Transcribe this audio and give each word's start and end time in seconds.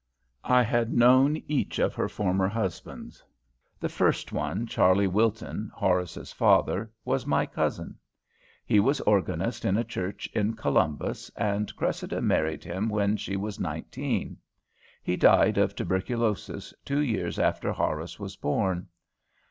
I 0.49 0.63
had 0.63 0.91
known 0.91 1.37
each 1.47 1.77
of 1.77 1.93
her 1.93 2.09
former 2.09 2.47
husbands. 2.47 3.23
The 3.79 3.87
first 3.87 4.31
one, 4.31 4.65
Charley 4.65 5.05
Wilton, 5.05 5.69
Horace's 5.75 6.31
father, 6.33 6.89
was 7.05 7.27
my 7.27 7.45
cousin. 7.45 7.99
He 8.65 8.79
was 8.79 8.99
organist 9.01 9.63
in 9.63 9.77
a 9.77 9.83
church 9.83 10.27
in 10.33 10.55
Columbus, 10.55 11.29
and 11.35 11.75
Cressida 11.75 12.19
married 12.19 12.63
him 12.63 12.89
when 12.89 13.15
she 13.15 13.35
was 13.35 13.59
nineteen. 13.59 14.37
He 15.03 15.15
died 15.15 15.59
of 15.59 15.75
tuberculosis 15.75 16.73
two 16.83 17.01
years 17.01 17.37
after 17.37 17.71
Horace 17.71 18.19
was 18.19 18.35
born. 18.35 18.87